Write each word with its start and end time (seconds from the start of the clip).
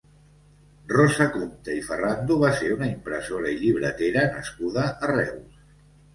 Rosa 0.93 1.27
Compte 1.35 1.75
i 1.79 1.83
Ferrando 1.89 2.37
va 2.45 2.49
ser 2.63 2.71
una 2.77 2.89
impressora 2.93 3.53
i 3.53 3.59
llibretera 3.61 4.27
nascuda 4.35 4.89
a 4.89 5.13
Reus. 5.15 5.63